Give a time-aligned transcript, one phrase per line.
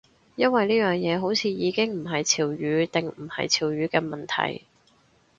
[0.35, 4.65] 因為呢樣嘢好似已經唔係潮語定唔係潮語嘅問題